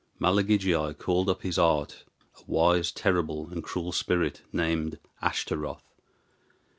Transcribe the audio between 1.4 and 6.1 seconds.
by his art a wise, terrible, and cruel spirit, named Ashtaroth.